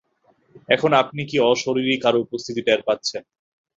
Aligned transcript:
এখন, 0.69 0.91
আপনি 0.93 1.21
কি 1.25 1.37
অশরীরী 1.51 1.95
কারো 2.03 2.17
উপস্থিতি 2.21 2.61
টের 2.67 2.81
পাচ্ছেন? 2.87 3.23